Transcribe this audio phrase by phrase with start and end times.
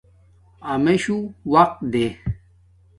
[0.73, 1.17] امشو
[1.53, 2.11] وقت دیں